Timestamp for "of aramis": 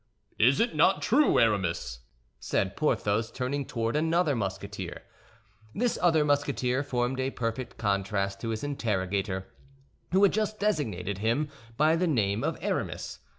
12.43-13.19